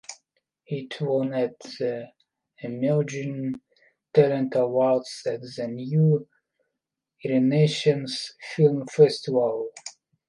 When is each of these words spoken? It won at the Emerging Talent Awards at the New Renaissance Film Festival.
It 0.65 0.99
won 0.99 1.31
at 1.35 1.59
the 1.59 2.07
Emerging 2.57 3.53
Talent 4.15 4.55
Awards 4.55 5.21
at 5.27 5.41
the 5.41 5.67
New 5.67 6.27
Renaissance 7.23 8.33
Film 8.55 8.87
Festival. 8.87 9.69